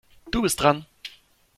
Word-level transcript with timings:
Du 0.31 0.41
bist 0.41 0.59
dran. 0.59 0.87